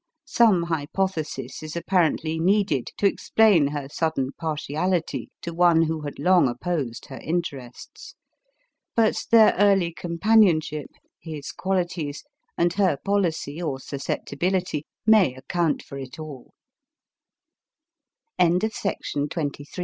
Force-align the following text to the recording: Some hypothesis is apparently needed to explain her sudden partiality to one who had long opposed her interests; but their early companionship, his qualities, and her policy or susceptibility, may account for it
Some 0.25 0.63
hypothesis 0.63 1.61
is 1.61 1.75
apparently 1.75 2.39
needed 2.39 2.87
to 2.97 3.05
explain 3.05 3.67
her 3.67 3.87
sudden 3.87 4.31
partiality 4.35 5.29
to 5.43 5.53
one 5.53 5.83
who 5.83 6.01
had 6.01 6.17
long 6.17 6.47
opposed 6.47 7.05
her 7.05 7.19
interests; 7.19 8.15
but 8.95 9.23
their 9.29 9.53
early 9.59 9.93
companionship, 9.93 10.89
his 11.19 11.51
qualities, 11.51 12.23
and 12.57 12.73
her 12.73 12.97
policy 12.97 13.61
or 13.61 13.79
susceptibility, 13.79 14.87
may 15.05 15.35
account 15.35 15.83
for 15.83 15.99
it 15.99 16.17